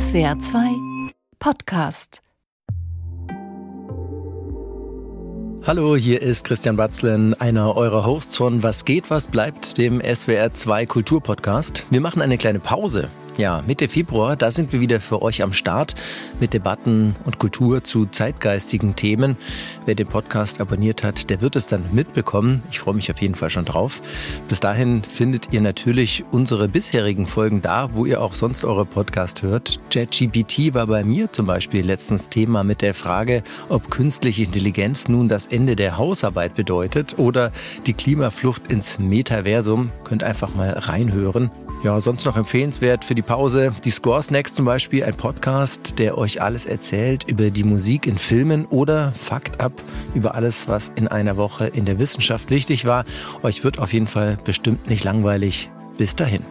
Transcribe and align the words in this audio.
SWR 0.00 0.40
2 0.40 0.60
Podcast. 1.38 2.22
Hallo, 5.66 5.94
hier 5.94 6.22
ist 6.22 6.46
Christian 6.46 6.76
Batzlen, 6.76 7.34
einer 7.34 7.76
eurer 7.76 8.06
Hosts 8.06 8.38
von 8.38 8.62
Was 8.62 8.86
geht, 8.86 9.10
was 9.10 9.26
bleibt, 9.26 9.76
dem 9.76 10.00
SWR 10.00 10.54
2 10.54 10.86
Kulturpodcast. 10.86 11.86
Wir 11.90 12.00
machen 12.00 12.22
eine 12.22 12.38
kleine 12.38 12.60
Pause 12.60 13.10
ja, 13.40 13.64
Mitte 13.66 13.88
Februar, 13.88 14.36
da 14.36 14.50
sind 14.50 14.74
wir 14.74 14.80
wieder 14.80 15.00
für 15.00 15.22
euch 15.22 15.42
am 15.42 15.54
Start 15.54 15.94
mit 16.40 16.52
Debatten 16.52 17.16
und 17.24 17.38
Kultur 17.38 17.82
zu 17.82 18.04
zeitgeistigen 18.04 18.96
Themen. 18.96 19.38
Wer 19.86 19.94
den 19.94 20.06
Podcast 20.06 20.60
abonniert 20.60 21.02
hat, 21.02 21.30
der 21.30 21.40
wird 21.40 21.56
es 21.56 21.66
dann 21.66 21.86
mitbekommen. 21.90 22.62
Ich 22.70 22.80
freue 22.80 22.94
mich 22.94 23.10
auf 23.10 23.22
jeden 23.22 23.34
Fall 23.34 23.48
schon 23.48 23.64
drauf. 23.64 24.02
Bis 24.48 24.60
dahin 24.60 25.02
findet 25.02 25.54
ihr 25.54 25.62
natürlich 25.62 26.22
unsere 26.30 26.68
bisherigen 26.68 27.26
Folgen 27.26 27.62
da, 27.62 27.94
wo 27.94 28.04
ihr 28.04 28.20
auch 28.20 28.34
sonst 28.34 28.62
eure 28.62 28.84
Podcast 28.84 29.42
hört. 29.42 29.80
ChatGPT 29.90 30.74
war 30.74 30.86
bei 30.86 31.02
mir 31.02 31.32
zum 31.32 31.46
Beispiel 31.46 31.82
letztens 31.82 32.28
Thema 32.28 32.62
mit 32.62 32.82
der 32.82 32.92
Frage, 32.92 33.42
ob 33.70 33.90
künstliche 33.90 34.42
Intelligenz 34.42 35.08
nun 35.08 35.30
das 35.30 35.46
Ende 35.46 35.76
der 35.76 35.96
Hausarbeit 35.96 36.56
bedeutet 36.56 37.18
oder 37.18 37.52
die 37.86 37.94
Klimaflucht 37.94 38.70
ins 38.70 38.98
Metaversum. 38.98 39.90
Könnt 40.04 40.22
einfach 40.22 40.54
mal 40.54 40.72
reinhören. 40.72 41.50
Ja, 41.82 41.98
sonst 41.98 42.26
noch 42.26 42.36
empfehlenswert 42.36 43.06
für 43.06 43.14
die 43.14 43.22
Pause 43.30 43.72
die 43.84 43.90
Score 43.90 44.20
Snacks 44.20 44.56
zum 44.56 44.64
Beispiel, 44.64 45.04
ein 45.04 45.14
Podcast, 45.14 46.00
der 46.00 46.18
euch 46.18 46.42
alles 46.42 46.66
erzählt 46.66 47.28
über 47.28 47.50
die 47.50 47.62
Musik 47.62 48.08
in 48.08 48.18
Filmen 48.18 48.66
oder 48.66 49.12
Fakt 49.12 49.60
ab 49.60 49.70
über 50.16 50.34
alles, 50.34 50.66
was 50.66 50.88
in 50.96 51.06
einer 51.06 51.36
Woche 51.36 51.68
in 51.68 51.84
der 51.84 52.00
Wissenschaft 52.00 52.50
wichtig 52.50 52.86
war. 52.86 53.04
Euch 53.44 53.62
wird 53.62 53.78
auf 53.78 53.92
jeden 53.92 54.08
Fall 54.08 54.36
bestimmt 54.44 54.90
nicht 54.90 55.04
langweilig. 55.04 55.70
Bis 55.96 56.16
dahin. 56.16 56.42